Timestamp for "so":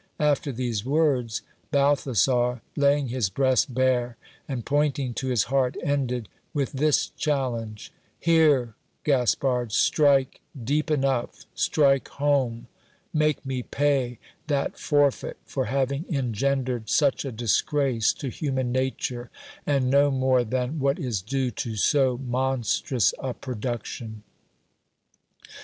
21.75-22.17